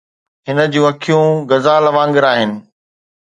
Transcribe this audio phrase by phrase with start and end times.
[0.47, 2.51] هن جون اکيون غزال وانگر آهن